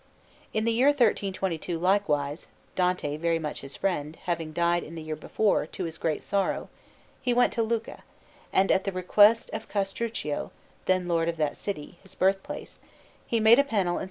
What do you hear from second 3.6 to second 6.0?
his friend, having died in the year before, to his